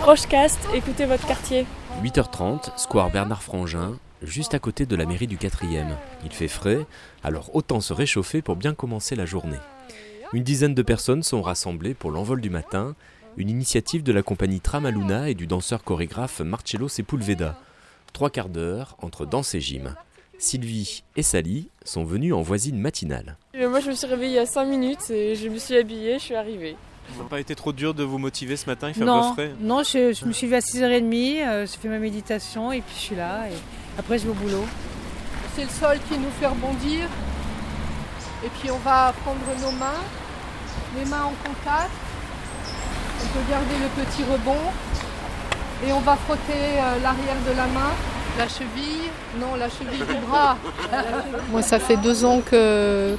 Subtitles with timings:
[0.00, 1.66] Prochecast, écoutez votre quartier.
[2.02, 5.96] 8h30, square Bernard Frangin, juste à côté de la mairie du 4e.
[6.24, 6.86] Il fait frais,
[7.22, 9.58] alors autant se réchauffer pour bien commencer la journée.
[10.32, 12.94] Une dizaine de personnes sont rassemblées pour l'envol du matin,
[13.36, 17.56] une initiative de la compagnie Tramaluna et du danseur chorégraphe Marcello Sepulveda.
[18.12, 19.94] Trois quarts d'heure entre danse et gym.
[20.38, 23.36] Sylvie et Sally sont venues en voisine matinale.
[23.56, 25.76] Euh, Moi, je me suis réveillée il y a 5 minutes et je me suis
[25.76, 26.76] habillée, je suis arrivée.
[27.16, 29.28] Ça n'a pas été trop dur de vous motiver ce matin Il fait un Non,
[29.30, 32.72] peu frais non je, je me suis levée à 6h30, euh, j'ai fait ma méditation
[32.72, 33.46] et puis je suis là.
[33.50, 33.54] Et
[33.98, 34.64] après, je vais au boulot.
[35.56, 37.06] C'est le sol qui nous fait rebondir.
[38.44, 40.00] Et puis on va prendre nos mains,
[40.98, 41.90] les mains en contact.
[43.22, 44.70] On peut garder le petit rebond.
[45.86, 47.90] Et on va frotter euh, l'arrière de la main,
[48.38, 50.56] la cheville, non la cheville du bras.
[51.50, 53.16] Moi ça fait deux ans que,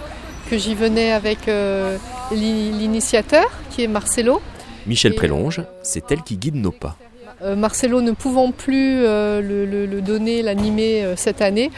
[0.49, 1.97] que j'y venais avec euh,
[2.35, 4.41] l'initiateur qui est Marcelo.
[4.87, 6.95] Michel Prélonge, c'est elle qui guide nos pas.
[7.43, 11.71] Euh, Marcelo ne pouvant plus euh, le, le- le donner, l'animer euh, cette année,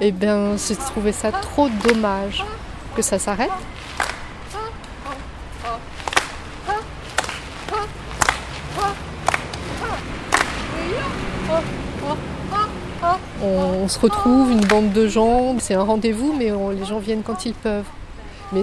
[0.00, 2.44] eh bien, j'ai trouvé ça trop dommage
[2.96, 3.50] que ça s'arrête.
[13.42, 13.46] On,
[13.84, 17.22] on se retrouve, une bande de gens, c'est un rendez-vous, mais on- les gens viennent
[17.22, 17.84] quand ils peuvent.
[18.52, 18.62] Mais,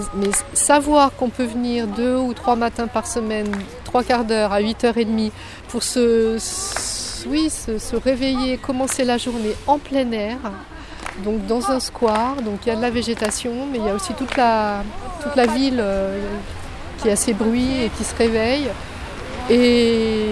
[0.54, 3.48] savoir qu'on peut venir deux ou trois matins par semaine,
[3.86, 5.32] trois quarts d'heure à 8h30
[5.70, 6.38] pour se,
[7.28, 10.38] oui, se, réveiller, commencer la journée en plein air,
[11.24, 13.96] donc dans un square, donc il y a de la végétation, mais il y a
[13.96, 14.84] aussi toute la,
[15.24, 16.20] toute la ville euh,
[17.02, 18.68] qui a ses bruits et qui se réveille.
[19.50, 20.26] Et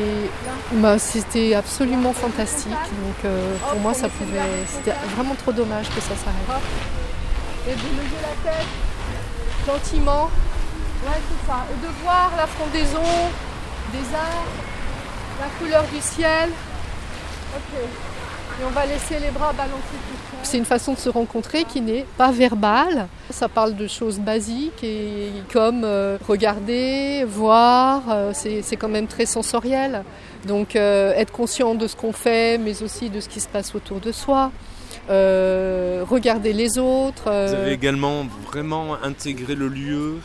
[0.73, 2.71] bah, c'était absolument fantastique.
[2.71, 6.61] Donc euh, pour moi, ça pouvait, c'était vraiment trop dommage que ça s'arrête.
[7.67, 8.67] Et de lever la tête
[9.65, 10.29] gentiment.
[11.05, 11.65] Ouais, c'est ça.
[11.71, 13.03] Et de voir la frondaison
[13.91, 14.61] des arbres,
[15.39, 16.49] la couleur du ciel.
[17.55, 17.79] Ok.
[18.59, 20.37] Et on va laisser les bras balancer tout.
[20.43, 23.07] C'est une façon de se rencontrer qui n'est pas verbale.
[23.29, 29.07] Ça parle de choses basiques et comme euh, regarder, voir, euh, c'est c'est quand même
[29.07, 30.03] très sensoriel.
[30.47, 33.75] Donc euh, être conscient de ce qu'on fait, mais aussi de ce qui se passe
[33.75, 34.51] autour de soi.
[35.09, 37.25] Regarder les autres.
[37.25, 40.19] Vous avez également vraiment intégré le lieu,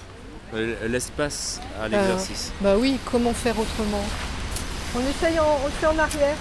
[0.88, 2.52] l'espace à l'exercice.
[2.60, 4.04] Bah oui, comment faire autrement?
[4.94, 6.36] On essaye en, on le fait en arrière,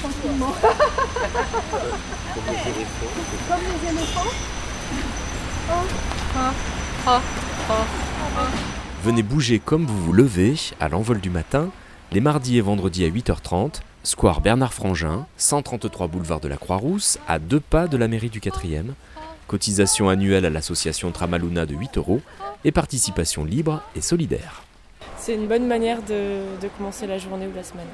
[0.00, 0.54] tranquillement.
[3.48, 4.30] Comme les éléphants.
[9.02, 11.70] Venez bouger comme vous vous levez à l'envol du matin,
[12.12, 17.38] les mardis et vendredis à 8h30, square Bernard Frangin, 133 boulevard de la Croix-Rousse, à
[17.38, 18.92] deux pas de la mairie du 4e.
[19.46, 22.20] Cotisation annuelle à l'association Tramaluna de 8 euros
[22.64, 24.62] et participation libre et solidaire.
[25.16, 27.86] C'est une bonne manière de, de commencer la journée ou la semaine.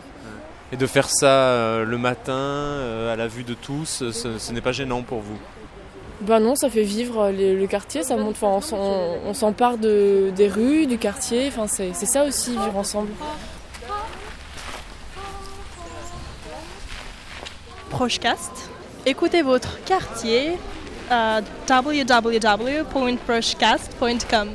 [0.72, 4.38] Et de faire ça euh, le matin, euh, à la vue de tous, euh, ce,
[4.38, 5.38] ce n'est pas gênant pour vous
[6.22, 10.48] Ben non, ça fait vivre les- le quartier, ça enfin, on on s'empare de, des
[10.48, 13.10] rues, du quartier, enfin, c'est c'est ça aussi, vivre ensemble.
[17.90, 18.70] Prochecast.
[19.06, 20.58] Écoutez votre quartier
[21.10, 24.48] à www.prochecast.com.